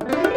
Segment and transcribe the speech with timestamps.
[0.00, 0.33] Thank you.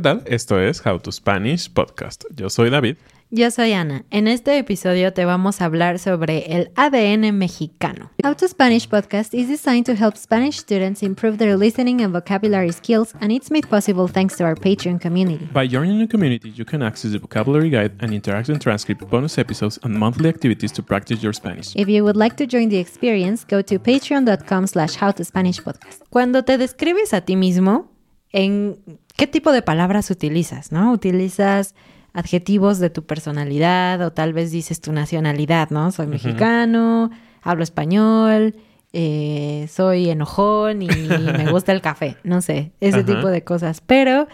[0.00, 0.22] ¿Qué tal?
[0.24, 2.24] Esto es How to Spanish Podcast.
[2.34, 2.96] Yo soy David.
[3.30, 4.06] Yo soy Ana.
[4.10, 8.10] En este episodio te vamos a hablar sobre el ADN mexicano.
[8.24, 12.72] How to Spanish podcast is designed to help Spanish students improve their listening and vocabulary
[12.72, 15.46] skills, and it's made possible thanks to our Patreon community.
[15.52, 19.78] By joining the community, you can access the vocabulary guide and interactive transcript, bonus episodes,
[19.82, 21.76] and monthly activities to practice your Spanish.
[21.76, 26.04] If you would like to join the experience, go to patreon.com slash howtospanishpodcast.
[26.08, 27.99] Cuando te describes a ti mismo,
[28.32, 28.78] ¿en
[29.16, 30.72] qué tipo de palabras utilizas?
[30.72, 30.92] ¿No?
[30.92, 31.74] ¿Utilizas
[32.12, 35.92] adjetivos de tu personalidad o tal vez dices tu nacionalidad, ¿no?
[35.92, 37.10] Soy mexicano,
[37.42, 38.56] hablo español,
[38.92, 43.80] eh, soy enojón y me gusta el café, no sé, ese tipo de cosas.
[43.80, 44.26] Pero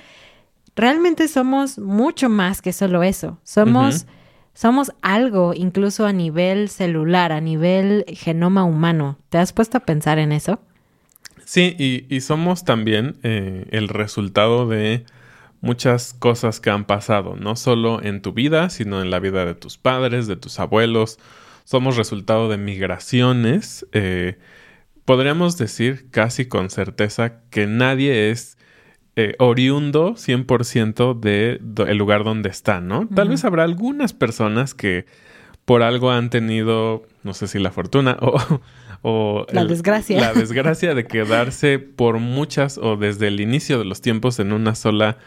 [0.74, 3.38] realmente somos mucho más que solo eso.
[3.42, 4.06] Somos,
[4.54, 9.18] somos algo incluso a nivel celular, a nivel genoma humano.
[9.28, 10.60] ¿Te has puesto a pensar en eso?
[11.47, 15.05] Sí, y, y somos también eh, el resultado de
[15.61, 19.55] muchas cosas que han pasado, no solo en tu vida, sino en la vida de
[19.55, 21.21] tus padres, de tus abuelos.
[21.63, 23.87] Somos resultado de migraciones.
[23.93, 24.39] Eh,
[25.05, 28.59] podríamos decir casi con certeza que nadie es
[29.15, 33.09] eh, oriundo 100% del de el lugar donde está, ¿no?
[33.15, 35.07] Tal vez habrá algunas personas que
[35.66, 38.38] por algo han tenido, no sé si la fortuna o,
[39.02, 40.18] o la desgracia.
[40.18, 44.74] La desgracia de quedarse por muchas o desde el inicio de los tiempos en una
[44.74, 45.18] sola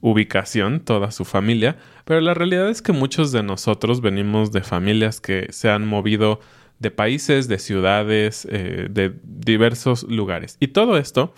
[0.00, 5.20] ubicación, toda su familia, pero la realidad es que muchos de nosotros venimos de familias
[5.20, 6.38] que se han movido
[6.78, 10.58] de países, de ciudades, eh, de diversos lugares.
[10.60, 11.34] Y todo esto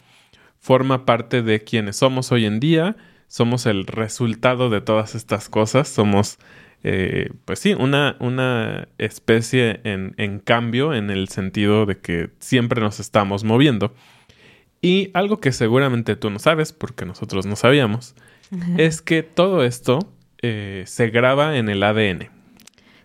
[0.58, 2.96] forma parte de quienes somos hoy en día,
[3.28, 6.38] somos el resultado de todas estas cosas, somos,
[6.84, 12.80] eh, pues sí, una, una especie en, en cambio en el sentido de que siempre
[12.80, 13.94] nos estamos moviendo.
[14.80, 18.14] Y algo que seguramente tú no sabes, porque nosotros no sabíamos,
[18.76, 19.98] es que todo esto
[20.40, 22.28] eh, se graba en el ADN.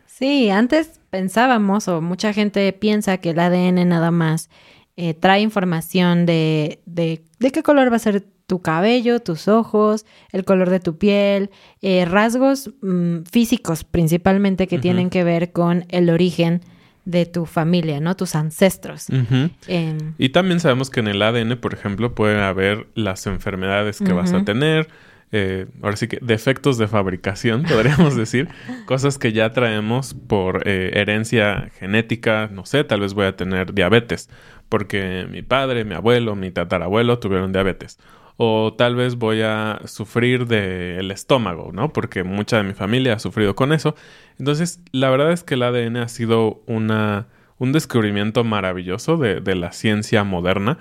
[0.06, 4.50] Sí, antes pensábamos, o mucha gente piensa que el ADN nada más
[4.96, 10.06] eh, trae información de, de, de, qué color va a ser tu cabello, tus ojos,
[10.32, 11.50] el color de tu piel,
[11.82, 14.82] eh, rasgos mmm, físicos principalmente que uh -huh.
[14.84, 16.62] tienen que ver con el origen
[17.04, 18.16] de tu familia, ¿no?
[18.16, 19.10] Tus ancestros.
[19.10, 19.50] Uh -huh.
[19.68, 24.04] eh, y también sabemos que en el ADN, por ejemplo, pueden haber las enfermedades que
[24.04, 24.18] uh -huh.
[24.18, 24.88] vas a tener,
[25.32, 28.50] eh, ahora sí que defectos de fabricación, podríamos decir,
[28.86, 33.74] cosas que ya traemos por eh, herencia genética, no sé, tal vez voy a tener
[33.74, 34.30] diabetes,
[34.70, 37.98] porque mi padre, mi abuelo, mi tatarabuelo tuvieron diabetes.
[38.38, 41.94] O tal vez voy a sufrir del estómago, ¿no?
[41.94, 43.96] Porque mucha de mi familia ha sufrido con eso.
[44.40, 47.28] Entonces, la verdad es que el ADN ha sido una,
[47.60, 50.80] un descubrimiento maravilloso de, de la ciencia moderna,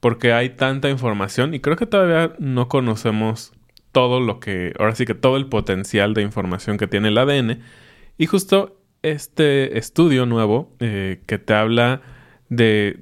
[0.00, 3.52] porque hay tanta información y creo que todavía no conocemos
[3.92, 7.60] todo lo que, ahora sí que todo el potencial de información que tiene el ADN.
[8.18, 12.00] Y justo este estudio nuevo eh, que te habla
[12.48, 13.00] de,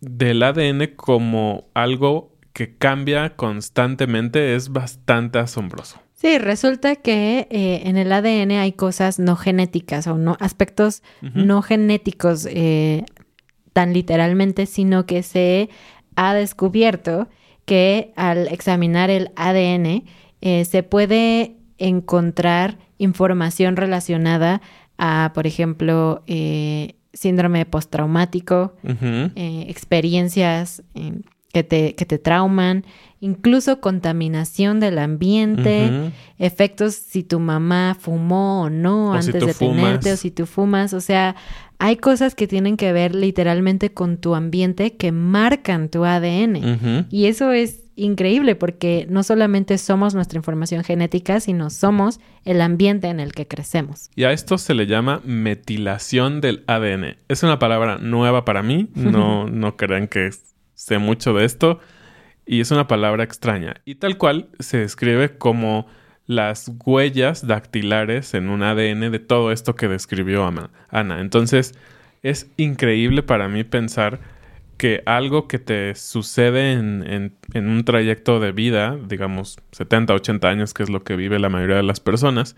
[0.00, 6.00] del ADN como algo que cambia constantemente es bastante asombroso.
[6.14, 11.26] Sí, resulta que eh, en el ADN hay cosas no genéticas o no aspectos uh
[11.26, 11.44] -huh.
[11.44, 13.04] no genéticos eh,
[13.72, 15.68] tan literalmente, sino que se
[16.14, 17.28] ha descubierto
[17.64, 20.04] que al examinar el ADN
[20.42, 24.60] eh, se puede encontrar información relacionada
[24.98, 26.22] a, por ejemplo,
[27.12, 29.32] síndrome postraumático, uh -huh.
[29.68, 30.84] experiencias
[31.52, 32.84] que, te, que te trauman,
[33.20, 36.12] incluso contaminación del ambiente, uh -huh.
[36.38, 39.76] efectos si tu mamá fumó o no o antes si de fumas.
[39.76, 41.36] tenerte o si tú fumas, o sea,
[41.78, 46.56] hay cosas que tienen que ver literalmente con tu ambiente que marcan tu ADN.
[46.56, 47.06] Uh -huh.
[47.10, 53.08] Y eso es increíble porque no solamente somos nuestra información genética, sino somos el ambiente
[53.08, 54.10] en el que crecemos.
[54.14, 57.16] Y a esto se le llama metilación del ADN.
[57.28, 60.30] Es una palabra nueva para mí, no, no crean que
[60.74, 61.80] sé mucho de esto,
[62.46, 63.74] y es una palabra extraña.
[63.84, 65.86] Y tal cual se describe como
[66.26, 71.20] las huellas dactilares en un ADN de todo esto que describió Ana.
[71.20, 71.74] Entonces,
[72.22, 74.20] es increíble para mí pensar
[74.76, 80.48] que algo que te sucede en, en, en, un trayecto de vida, digamos 70, 80
[80.48, 82.56] años, que es lo que vive la mayoría de las personas,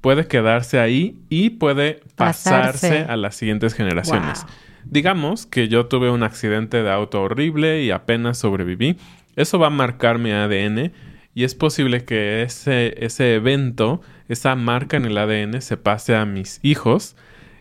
[0.00, 4.42] puede quedarse ahí y puede pasarse, pasarse a las siguientes generaciones.
[4.42, 4.52] Wow.
[4.84, 8.96] Digamos que yo tuve un accidente de auto horrible y apenas sobreviví.
[9.36, 10.92] Eso va a marcar mi ADN
[11.34, 16.24] y es posible que ese, ese evento, esa marca en el ADN se pase a
[16.24, 17.16] mis hijos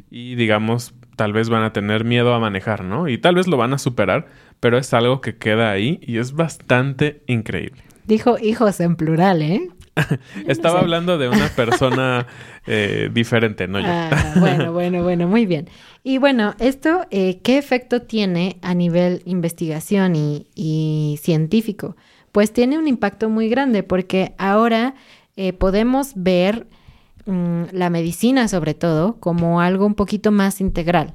[0.10, 3.08] y digamos, tal vez van a tener miedo a manejar, ¿no?
[3.08, 4.28] Y tal vez lo van a superar,
[4.60, 7.84] pero es algo que queda ahí y es bastante increíble.
[8.06, 9.70] Dijo hijos en plural, ¿eh?
[10.48, 12.28] Estaba hablando de una persona
[12.66, 13.88] eh, diferente, no yo.
[13.88, 15.68] Ah, bueno, bueno, bueno, muy bien.
[16.04, 21.96] Y bueno, esto, eh, ¿qué efecto tiene a nivel investigación y, científico?
[22.32, 24.96] Pues tiene un impacto muy grande porque ahora
[25.36, 26.68] eh, podemos ver
[27.26, 31.14] mm, la medicina sobre todo como algo un poquito más integral.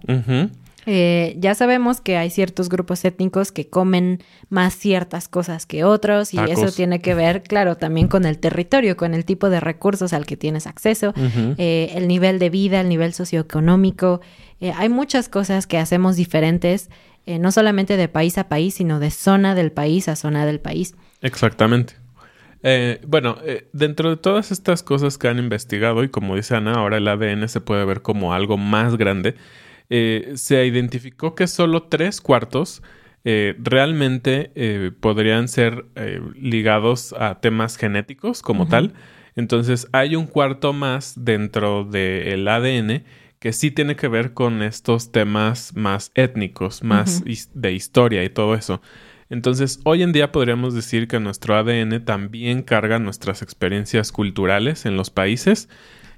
[0.87, 6.34] Eh, ya sabemos que hay ciertos grupos étnicos que comen más ciertas cosas que otros
[6.34, 10.12] y eso tiene que ver, claro, también con el territorio, con el tipo de recursos
[10.12, 11.14] al que tienes acceso,
[11.56, 14.20] eh, el nivel de vida, el nivel socioeconómico.
[14.61, 16.90] Eh, hay muchas cosas que hacemos diferentes,
[17.25, 20.96] no solamente de país a país, sino de zona del país a zona del país.
[21.20, 21.94] Exactamente.
[23.06, 23.38] bueno,
[23.73, 27.49] dentro de todas estas cosas que han investigado y como dice Ana, ahora el ADN
[27.49, 29.37] se puede ver como algo más grande.
[29.94, 32.83] Eh, se identificó que solo tres cuartos
[33.25, 35.85] eh, realmente eh, podrían ser
[36.35, 38.94] ligados a temas genéticos como tal.
[39.37, 43.05] Entonces hay un cuarto más dentro del ADN
[43.39, 47.23] que sí tiene que ver con estos temas más étnicos, más
[47.53, 48.81] de historia y todo eso.
[49.29, 54.97] Entonces, hoy en día podríamos decir que nuestro ADN también carga nuestras experiencias culturales en
[54.97, 55.69] los países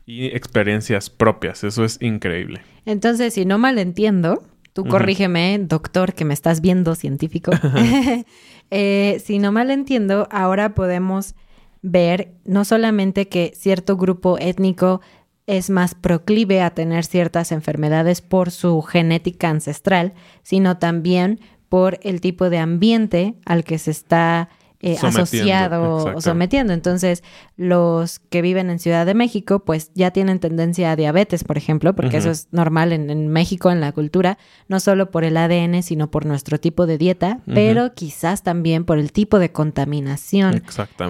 [0.06, 1.64] y experiencias propias.
[1.64, 2.60] Eso es increíble.
[2.84, 4.42] Entonces, si no mal entiendo,
[4.72, 7.52] tú corrígeme, doctor, que me estás viendo científico.
[8.70, 11.34] Eh, si no mal entiendo, ahora podemos
[11.82, 15.02] ver no solamente que cierto grupo étnico
[15.46, 22.20] es más proclive a tener ciertas enfermedades por su genética ancestral, sino también por el
[22.20, 24.48] tipo de ambiente al que se está
[24.84, 26.74] eh, asociado o sometiendo.
[26.74, 27.24] Entonces,
[27.56, 31.94] los que viven en Ciudad de México, pues ya tienen tendencia a diabetes, por ejemplo,
[31.94, 34.36] porque eso es normal en, México, en la cultura,
[34.68, 38.98] no solo por el ADN, sino por nuestro tipo de dieta, pero quizás también por
[38.98, 40.62] el tipo de contaminación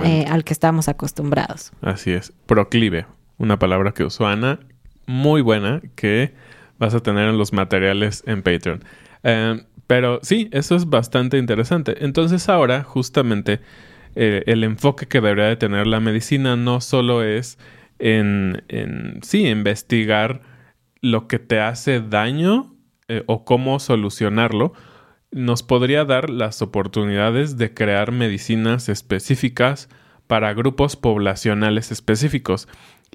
[0.04, 1.72] eh, al que estamos acostumbrados.
[1.80, 2.32] Así es.
[2.46, 3.06] Proclive,
[3.38, 4.60] una palabra que usó Ana,
[5.06, 6.34] muy buena, que
[6.78, 8.84] vas a tener en los materiales en Patreon.
[9.24, 12.04] Eh, pero sí, eso es bastante interesante.
[12.04, 13.60] Entonces ahora, justamente,
[14.14, 17.58] eh, el enfoque que debería de tener la medicina no solo es
[17.98, 18.62] en,
[19.22, 20.42] sí, investigar
[21.00, 22.74] lo que te hace daño
[23.08, 24.72] eh, o cómo solucionarlo,
[25.30, 29.88] nos podría dar las oportunidades de crear medicinas específicas
[30.26, 32.68] para grupos poblacionales específicos.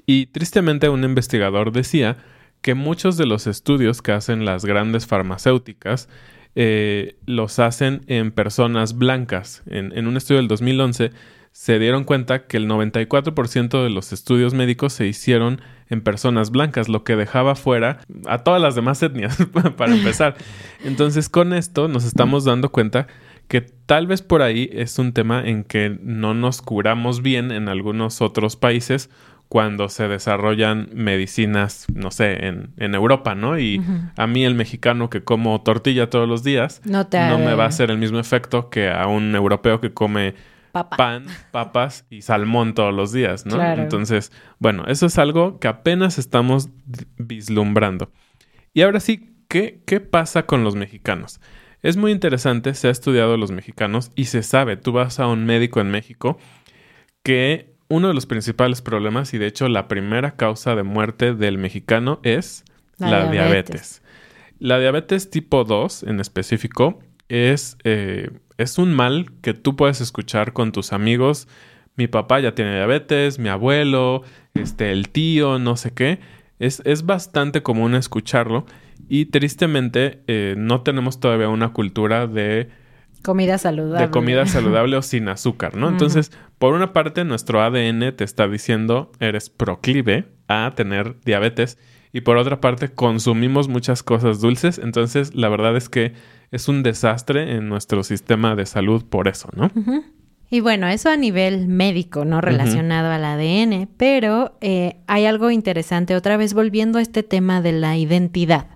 [0.06, 2.18] Y tristemente un investigador decía
[2.62, 6.08] que muchos de los estudios que hacen las grandes farmacéuticas
[6.56, 9.62] eh, los hacen en personas blancas.
[9.66, 11.12] En, un estudio del 2011
[11.52, 16.88] se dieron cuenta que el 94% de los estudios médicos se hicieron en personas blancas,
[16.88, 19.38] lo que dejaba fuera a todas las demás etnias,
[19.76, 20.36] para empezar.
[20.84, 23.06] Entonces, con esto nos estamos dando cuenta
[23.48, 27.68] que tal vez por ahí es un tema en que no nos curamos bien en
[27.68, 29.10] algunos otros países
[29.50, 33.58] cuando se desarrollan medicinas, no sé, en, en Europa, ¿no?
[33.58, 33.82] Y
[34.16, 37.90] a mí el mexicano que como tortilla todos los días no, me va a hacer
[37.90, 40.36] el mismo efecto que a un europeo que come
[40.96, 43.60] pan, papas y salmón todos los días, ¿no?
[43.60, 46.68] Entonces, bueno, eso es algo que apenas estamos
[47.18, 48.12] vislumbrando.
[48.72, 51.40] Y ahora sí, ¿qué, ¿qué pasa con los mexicanos?
[51.82, 55.26] Es muy interesante, se ha estudiado a los mexicanos y se sabe, tú vas a
[55.26, 56.38] un médico en México
[57.24, 61.58] que uno de los principales problemas y de hecho la primera causa de muerte del
[61.58, 62.64] mexicano es
[62.98, 64.00] la, diabetes.
[64.60, 70.52] La diabetes tipo 2 en específico es, eh, es un mal que tú puedes escuchar
[70.52, 71.48] con tus amigos.
[71.96, 74.22] Mi papá ya tiene diabetes, mi abuelo,
[74.54, 76.20] este, el tío, no sé qué.
[76.60, 78.66] Es, es bastante común escucharlo
[79.08, 82.68] y tristemente eh, no tenemos todavía una cultura de
[83.22, 84.06] Comida saludable.
[84.06, 85.88] De comida saludable o sin azúcar, ¿no?
[85.88, 91.78] Entonces, por una parte, nuestro ADN te está diciendo eres proclive a tener diabetes
[92.12, 94.80] y por otra parte, consumimos muchas cosas dulces.
[94.82, 96.14] Entonces, la verdad es que
[96.50, 99.70] es un desastre en nuestro sistema de salud por eso, ¿no?
[100.50, 106.16] Y bueno, eso a nivel médico, no relacionado al ADN, pero eh, hay algo interesante,
[106.16, 108.66] otra vez volviendo a este tema de la identidad.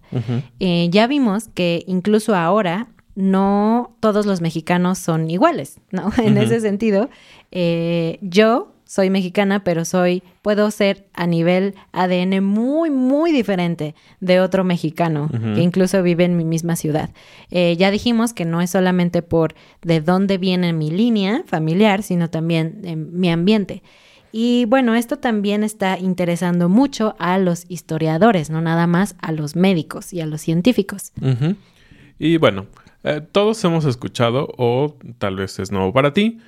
[0.60, 6.10] Eh, ya vimos que incluso ahora no todos los mexicanos son iguales, ¿no?
[6.18, 7.10] En ese sentido,
[7.50, 14.40] eh, yo soy mexicana, pero soy, puedo ser a nivel ADN muy, muy diferente de
[14.40, 17.10] otro mexicano que incluso vive en mi misma ciudad.
[17.50, 22.30] Eh, ya dijimos que no es solamente por de dónde viene mi línea familiar, sino
[22.30, 23.82] también en mi ambiente.
[24.30, 29.56] Y bueno, esto también está interesando mucho a los historiadores, no nada más a los
[29.56, 31.12] médicos y a los científicos.
[32.18, 32.66] Y bueno,
[33.04, 36.38] eh, todos hemos escuchado, o tal vez es nuevo para ti,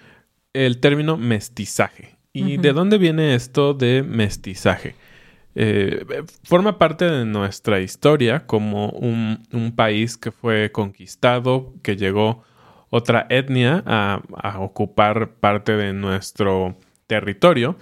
[0.53, 2.17] el término mestizaje.
[2.33, 4.95] ¿Y de dónde viene esto de mestizaje?
[5.55, 6.05] Eh,
[6.45, 12.43] forma parte de nuestra historia como un, país que fue conquistado, que llegó
[12.91, 17.77] otra etnia a, ocupar parte de nuestro territorio.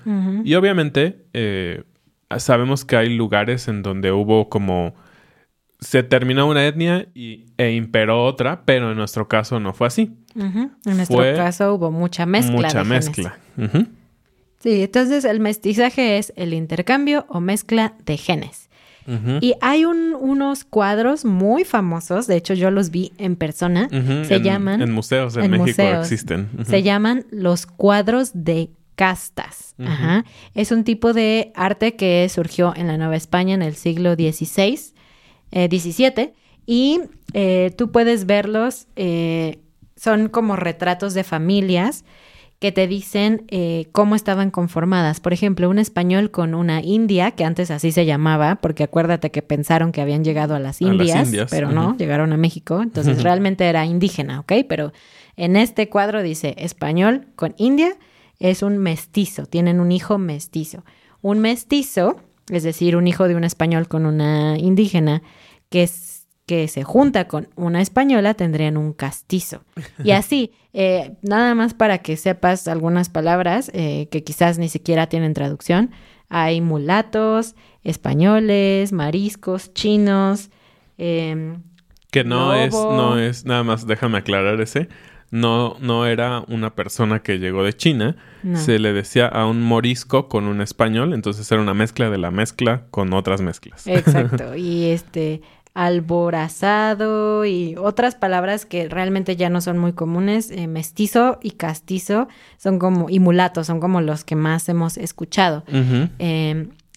[0.45, 1.83] Y obviamente eh,
[2.39, 4.95] sabemos que hay lugares en donde hubo como
[5.85, 10.13] se terminó una etnia y, e imperó otra, pero en nuestro caso no fue así.
[10.35, 12.57] En nuestro caso hubo mucha mezcla.
[12.57, 13.39] Mucha mezcla.
[14.61, 18.71] Sí, entonces el mestizaje es el intercambio o mezcla de genes.
[19.43, 24.81] Y hay unos cuadros muy famosos, de hecho yo los vi en persona, se llaman...
[24.81, 26.49] En museos en, México existen.
[26.65, 29.75] Se llaman los cuadros de castas.
[30.55, 34.94] Es un tipo de arte que surgió en la Nueva España en el siglo XVI
[35.55, 36.35] 17 eh,
[36.67, 37.01] y
[37.33, 39.61] eh, tú puedes verlos, eh,
[39.97, 42.05] son como retratos de familias
[42.59, 43.47] que te dicen
[43.93, 45.21] cómo estaban conformadas.
[45.21, 49.43] Por ejemplo, un español con una india, que antes así se llamaba, porque acuérdate que
[49.43, 53.85] pensaron que habían llegado a las Indias, pero no, llegaron a México, entonces realmente era
[53.85, 54.53] indígena, ¿ok?
[54.67, 54.93] Pero
[55.37, 57.97] en este cuadro dice español con india
[58.39, 60.85] es un mestizo, tienen un hijo mestizo.
[61.23, 62.21] Un mestizo,
[62.51, 65.23] es decir, un hijo de un español con una indígena,
[65.71, 65.89] que,
[66.47, 69.65] que se junta con una española tendrían un castizo.
[70.03, 75.09] Y así, eh, nada más para que sepas algunas palabras eh, que quizás ni siquiera
[75.09, 75.91] tienen traducción.
[76.29, 80.51] Hay mulatos, españoles, mariscos, chinos.
[80.99, 81.63] Em,
[82.11, 84.89] que no es, no es, nada más déjame aclarar ese.
[85.35, 88.15] No, no era una persona que llegó de China.
[88.55, 92.31] Se le decía a un morisco con un español, entonces era una mezcla de la
[92.31, 93.85] mezcla con otras mezclas.
[93.89, 94.55] Exacto.
[94.55, 95.43] Y este,
[95.75, 102.29] alborazado y otras palabras que realmente ya no son muy comunes, eh, mestizo y castizo
[102.57, 105.65] son como, y mulato son como los que más hemos escuchado.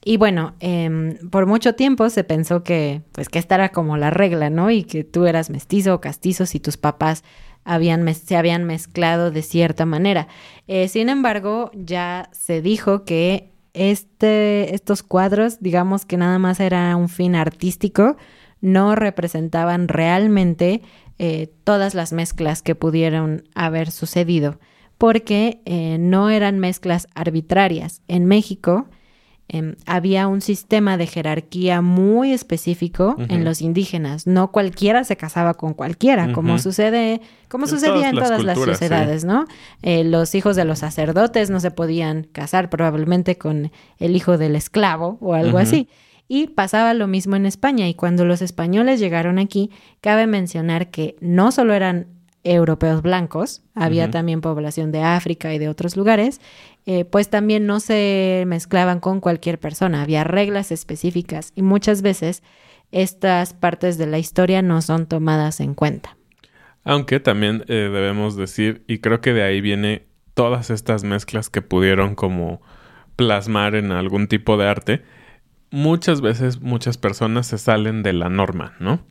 [0.08, 4.10] Y bueno, em, por mucho tiempo se pensó que, pues, que esta era como la
[4.10, 4.72] regla, ¿no?
[4.72, 7.26] Y que tú eras mestizo o castizo si tus papás
[7.66, 10.30] habían se habían mezclado de cierta manera.
[10.66, 16.96] Eh, sin embargo, ya se dijo que este, estos cuadros, digamos que nada más era
[16.96, 18.16] un fin artístico,
[18.62, 20.84] no representaban realmente
[21.20, 24.58] eh, todas las mezclas que pudieron haber sucedido,
[24.98, 28.04] porque eh, no eran mezclas arbitrarias.
[28.08, 28.88] En México
[29.50, 34.28] em, había un sistema de jerarquía muy específico en los indígenas.
[34.28, 39.46] No cualquiera se casaba con cualquiera, como sucede, como sucedía en todas las sociedades, ¿no?
[39.82, 44.56] Eh, los hijos de los sacerdotes no se podían casar probablemente con el hijo del
[44.56, 45.88] esclavo o algo así.
[46.30, 51.16] Y pasaba lo mismo en España y cuando los españoles llegaron aquí, cabe mencionar que
[51.22, 52.17] no solo eran
[52.54, 56.42] europeos blancos, había también población de África y de otros lugares,
[56.86, 62.44] eh, pues también no se mezclaban con cualquier persona, había reglas específicas y muchas veces
[62.92, 66.18] estas partes de la historia no son tomadas en cuenta.
[66.84, 71.62] Aunque también eh, debemos decir, y creo que de ahí viene todas estas mezclas que
[71.62, 72.62] pudieron como
[73.18, 75.04] plasmar en algún tipo de arte,
[75.72, 79.02] muchas veces muchas personas se salen de la norma, ¿no?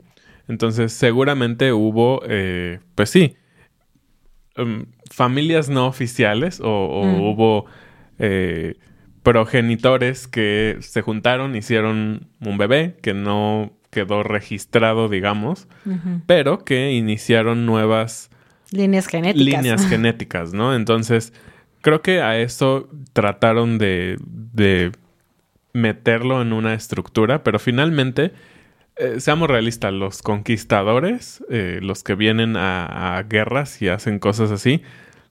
[0.48, 3.36] Entonces seguramente hubo, eh, pues sí,
[4.56, 7.20] em, familias no oficiales o, mm.
[7.20, 7.66] hubo
[8.18, 8.76] eh,
[9.22, 15.68] progenitores que se juntaron, hicieron un bebé que no quedó registrado, digamos,
[16.26, 18.30] pero que iniciaron nuevas
[18.70, 19.62] líneas genéticas.
[19.62, 20.74] Líneas genéticas, ¿no?
[20.74, 21.32] Entonces,
[21.80, 24.18] creo que a eso trataron de
[25.76, 28.32] meterlo en una estructura, pero finalmente,
[28.96, 34.82] eh, seamos realistas, los conquistadores, eh, los que vienen a, guerras y hacen cosas así,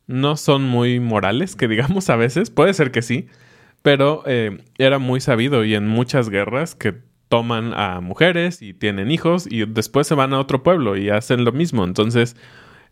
[0.06, 3.28] no son muy morales, que digamos a veces, puede ser que sí,
[3.82, 6.96] pero eh, era muy sabido y en muchas guerras que
[7.28, 11.44] toman a mujeres y tienen hijos y después se van a otro pueblo y hacen
[11.44, 11.84] lo mismo.
[11.84, 12.36] Entonces,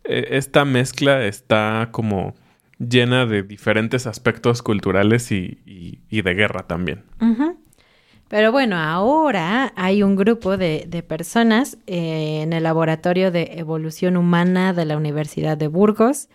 [0.04, 2.34] esta mezcla está como
[2.80, 7.04] llena de diferentes aspectos culturales y, de guerra también.
[8.34, 14.74] Pero bueno, ahora hay un grupo de, personas eh, en el Laboratorio de Evolución Humana
[14.74, 16.30] de la Universidad de Burgos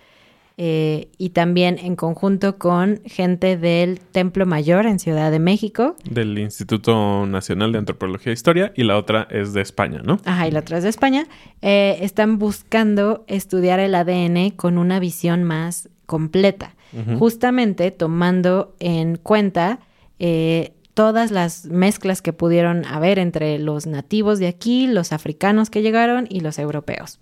[0.59, 5.97] eh, y también en conjunto con gente del Templo Mayor en Ciudad de México.
[6.09, 10.21] Del Instituto Nacional de Antropología e Historia y la otra es de España, ¿no?
[10.25, 11.27] Ajá, y la otra es de España.
[11.63, 16.77] Eh, están buscando estudiar el ADN con una visión más completa,
[17.19, 19.81] justamente tomando en cuenta
[20.21, 25.81] eh, todas las mezclas que pudieron haber entre los nativos de aquí, los africanos que
[25.81, 27.21] llegaron y los europeos.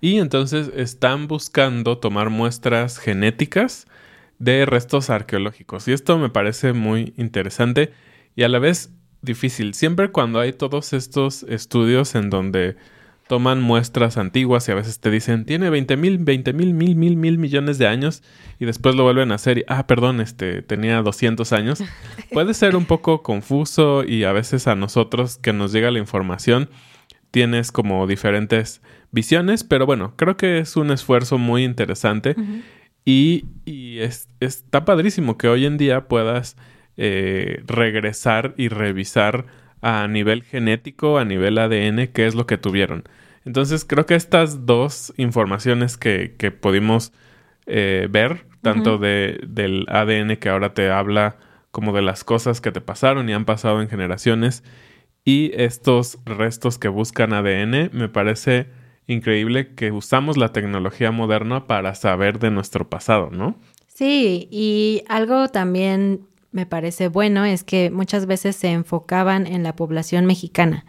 [0.00, 3.88] Y entonces están buscando tomar muestras genéticas
[4.38, 5.88] de restos arqueológicos.
[5.88, 7.92] Y esto me parece muy interesante
[8.36, 9.74] y a la vez difícil.
[9.74, 12.76] Siempre cuando hay todos estos estudios en donde
[13.30, 17.16] toman muestras antiguas y a veces te dicen, tiene 20 mil, 20 mil, mil, mil,
[17.16, 18.24] mil millones de años
[18.58, 21.80] y después lo vuelven a hacer y, ah, perdón, este, tenía 200 años.
[22.32, 26.70] Puede ser un poco confuso y a veces a nosotros que nos llega la información
[27.30, 28.82] tienes como diferentes
[29.12, 32.34] visiones, pero bueno, creo que es un esfuerzo muy interesante
[33.04, 33.44] y,
[34.40, 36.56] está padrísimo que hoy en día puedas
[36.96, 39.46] eh, regresar y revisar
[39.80, 43.04] a nivel genético, a nivel ADN, qué es lo que tuvieron.
[43.44, 47.12] Entonces creo que estas dos informaciones que, que pudimos
[47.66, 51.36] eh, ver, tanto de, del ADN que ahora te habla
[51.70, 54.64] como de las cosas que te pasaron y han pasado en generaciones,
[55.24, 58.68] y estos restos que buscan ADN, me parece
[59.06, 63.58] increíble que usamos la tecnología moderna para saber de nuestro pasado, ¿no?
[63.86, 69.76] Sí, y algo también me parece bueno es que muchas veces se enfocaban en la
[69.76, 70.84] población mexicana,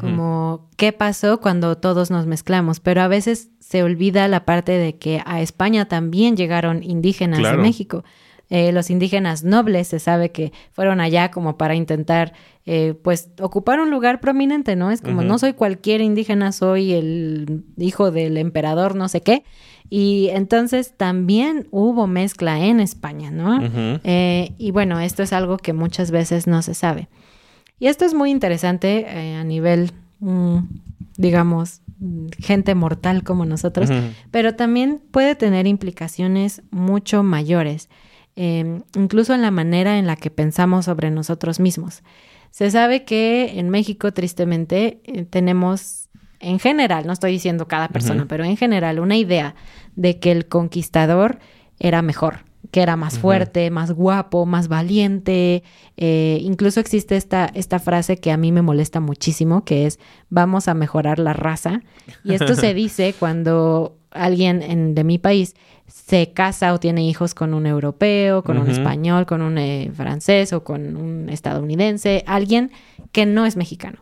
[0.00, 4.96] como qué pasó cuando todos nos mezclamos, pero a veces se olvida la parte de
[4.96, 8.02] que a España también llegaron indígenas de México.
[8.48, 13.80] Eh, los indígenas nobles se sabe que fueron allá como para intentar eh, pues ocupar
[13.80, 14.90] un lugar prominente, ¿no?
[14.90, 19.42] Es como no soy cualquier indígena, soy el hijo del emperador, no sé qué.
[19.94, 23.60] Y entonces también hubo mezcla en España, ¿no?
[24.04, 27.10] Eh, y bueno, esto es algo que muchas veces no se sabe.
[27.78, 30.60] Y esto es muy interesante a nivel, mm,
[31.18, 31.82] digamos,
[32.38, 33.90] gente mortal como nosotros,
[34.30, 37.90] pero también puede tener implicaciones mucho mayores.
[38.34, 42.02] Em, incluso en la manera en la que pensamos sobre nosotros mismos.
[42.50, 46.08] Se sabe que en México, tristemente, eh, tenemos,
[46.42, 49.54] en general, no estoy diciendo cada persona, pero en general, una idea
[49.96, 51.38] de que el conquistador
[51.78, 55.62] era mejor, que era más fuerte, más guapo, más valiente.
[55.96, 59.98] Eh, incluso existe esta, esta frase que a mí me molesta muchísimo, que es
[60.30, 61.82] vamos a mejorar la raza.
[62.24, 65.54] Y esto se dice cuando alguien en, de mi país
[65.86, 70.52] se casa o tiene hijos con un europeo, con un español, con un eh, francés
[70.52, 72.70] o con un estadounidense, alguien
[73.12, 73.98] que no es mexicano.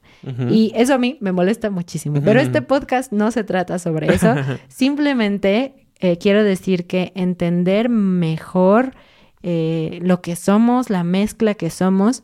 [0.51, 2.21] Y eso a mí me molesta muchísimo.
[2.23, 4.35] Pero este podcast no se trata sobre eso.
[4.69, 8.93] Simplemente eh, quiero decir que entender mejor
[9.43, 12.23] eh, lo que somos, la mezcla que somos,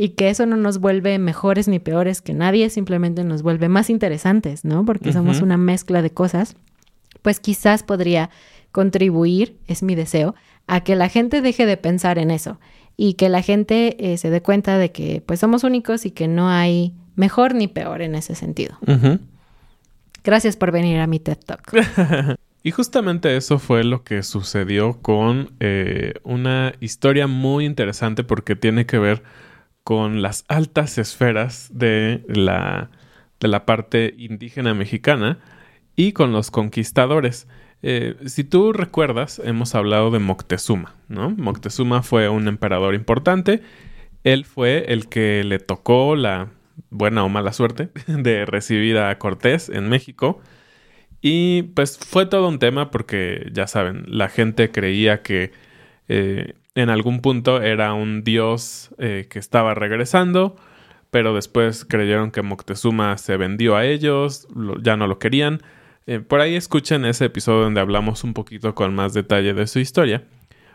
[0.00, 3.90] y que eso no nos vuelve mejores ni peores que nadie, simplemente nos vuelve más
[3.90, 4.84] interesantes, ¿no?
[4.84, 6.54] Porque somos una mezcla de cosas,
[7.20, 8.30] pues quizás podría
[8.70, 10.36] contribuir, es mi deseo,
[10.68, 12.60] a que la gente deje de pensar en eso
[12.96, 16.28] y que la gente eh, se dé cuenta de que pues somos únicos y que
[16.28, 18.78] no hay mejor ni peor en ese sentido.
[20.24, 21.72] Gracias por venir a mi TED Talk.
[22.62, 28.86] y justamente eso fue lo que sucedió con eh, una historia muy interesante porque tiene
[28.86, 29.22] que ver
[29.82, 32.90] con las altas esferas de la,
[33.40, 35.38] de la parte indígena mexicana
[35.96, 37.48] y con los conquistadores.
[37.82, 41.30] Eh, si tú recuerdas, hemos hablado de Moctezuma, ¿no?
[41.30, 43.62] Moctezuma fue un emperador importante.
[44.24, 46.48] Él fue el que le tocó la
[46.90, 50.40] buena o mala suerte de recibir a Cortés en México.
[51.20, 55.52] Y pues fue todo un tema porque, ya saben, la gente creía que
[56.08, 60.56] eh, en algún punto era un dios eh, que estaba regresando,
[61.10, 64.46] pero después creyeron que Moctezuma se vendió a ellos,
[64.82, 65.60] ya no lo querían.
[66.06, 69.80] Eh, por ahí escuchen ese episodio donde hablamos un poquito con más detalle de su
[69.80, 70.24] historia.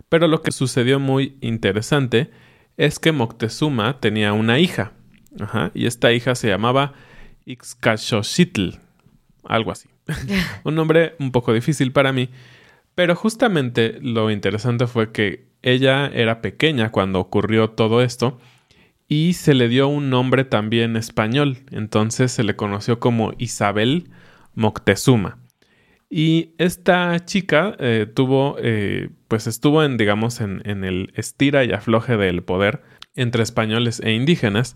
[0.09, 2.29] Pero lo que sucedió muy interesante
[2.77, 4.91] es que Moctezuma tenía una hija.
[5.73, 6.93] Y esta hija se llamaba
[7.45, 8.79] Ixcachochitl.
[9.43, 9.89] Algo así.
[10.63, 12.29] un nombre un poco difícil para mí.
[12.95, 18.39] Pero justamente lo interesante fue que ella era pequeña cuando ocurrió todo esto
[19.07, 21.57] y se le dio un nombre también español.
[21.71, 24.09] Entonces se le conoció como Isabel
[24.53, 25.39] Moctezuma.
[26.09, 31.71] Y esta chica eh, tuvo, eh, pues estuvo en, digamos, en, en, el estira y
[31.71, 32.83] afloje del poder
[33.15, 34.75] entre españoles e indígenas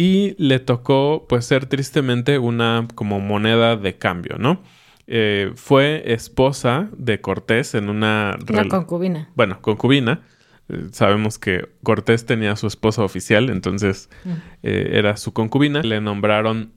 [0.00, 4.62] y le tocó, pues, ser tristemente una como moneda de cambio, ¿no?
[5.08, 8.36] eh, fue esposa de Cortés en una...
[8.48, 9.30] Una concubina.
[9.34, 10.20] Bueno, concubina.
[10.68, 14.30] Eh, sabemos que Cortés tenía a su esposa oficial, entonces Mm.
[14.62, 15.82] eh, era su concubina.
[15.82, 16.72] Le nombraron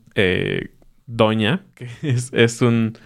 [1.07, 2.97] Doña, que es, es un...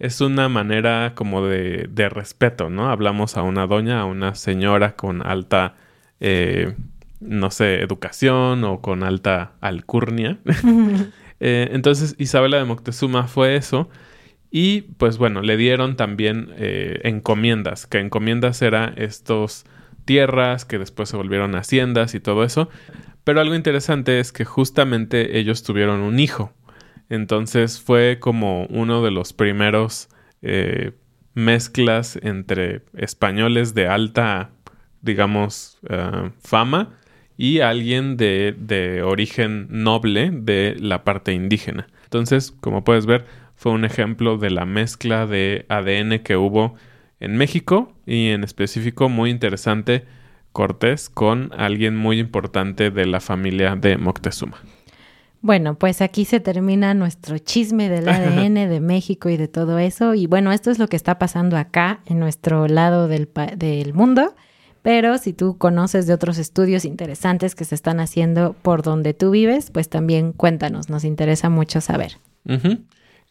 [0.00, 2.90] Es una manera como de, de respeto, ¿no?
[2.90, 5.76] Hablamos a una doña, a una señora con alta,
[7.24, 10.38] no sé, educación o con alta alcurnia.
[11.40, 13.90] Eh, entonces Isabela de Moctezuma fue eso.
[14.50, 19.66] Y pues bueno, le dieron también eh, encomiendas, que encomiendas era estos
[20.06, 22.70] tierras que después se volvieron haciendas y todo eso.
[23.24, 26.52] Pero algo interesante es que justamente ellos tuvieron un hijo.
[27.10, 30.08] Entonces fue como uno de los primeros
[30.40, 30.92] eh,
[31.34, 34.52] mezclas entre españoles de alta,
[35.02, 35.78] digamos,
[36.40, 36.96] fama
[37.36, 41.86] y alguien de, de origen noble de la parte indígena.
[42.04, 43.24] Entonces, como puedes ver,
[43.56, 46.74] fue un ejemplo de la mezcla de ADN que hubo
[47.20, 50.04] en México y en específico muy interesante
[50.52, 54.58] Cortés con alguien muy importante de la familia de Moctezuma.
[55.40, 60.14] Bueno, pues aquí se termina nuestro chisme del ADN de México y de todo eso.
[60.14, 63.92] Y bueno, esto es lo que está pasando acá en nuestro lado del, pa- del
[63.94, 64.34] mundo.
[64.84, 69.30] Pero si tú conoces de otros estudios interesantes que se están haciendo por donde tú
[69.30, 72.18] vives, pues también cuéntanos, nos interesa mucho saber.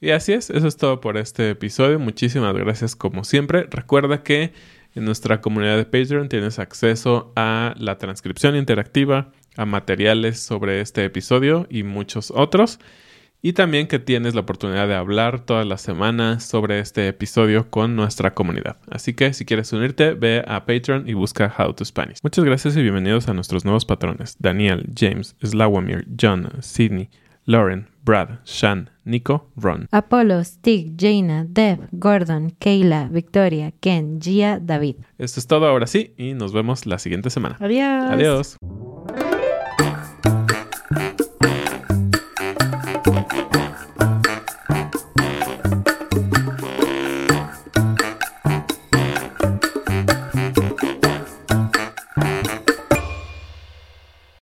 [0.02, 2.00] Y así es, eso es todo por este episodio.
[2.00, 3.68] Muchísimas gracias como siempre.
[3.70, 4.52] Recuerda que
[4.96, 11.06] en nuestra comunidad de Patreon tienes acceso a la transcripción interactiva, a materiales sobre este
[11.06, 12.80] episodio y muchos otros.
[13.46, 17.94] Y también que tienes la oportunidad de hablar todas las semanas sobre este episodio con
[17.94, 18.78] nuestra comunidad.
[18.90, 22.20] Así que si quieres unirte, ve a Patreon y busca How to Spanish.
[22.24, 24.38] Muchas gracias y bienvenidos a nuestros nuevos patrones.
[24.40, 27.10] Daniel, James, Slawamir, John, Sidney,
[27.44, 29.90] Lauren, Brad, Shan, Nico, Ron.
[29.92, 34.96] Apolo, Stig, Jaina, Deb, Gordon, Kayla, Victoria, Ken, Gia, David.
[35.18, 37.58] Esto es todo ahora sí y nos vemos la siguiente semana.
[37.60, 38.10] Adiós.
[38.10, 38.58] Adiós.